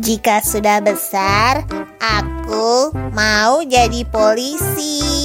[0.00, 1.60] Jika sudah besar,
[2.00, 5.19] aku mau jadi polisi.